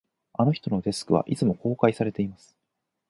[0.33, 2.57] あの人のデスクは、いつも公開されています